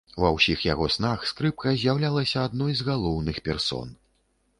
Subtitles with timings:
[0.21, 3.93] Ва ўсіх яго снах скрыпка з'яўлялася адной з галоўных персон.